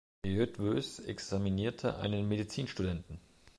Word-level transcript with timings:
Eötvös 0.25 0.97
examinierte 0.97 1.97
einen 1.99 2.27
Medizinstudenten. 2.27 3.19